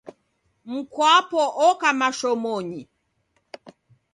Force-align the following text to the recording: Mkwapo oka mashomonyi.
Mkwapo 0.71 1.41
oka 1.67 1.89
mashomonyi. 1.99 2.81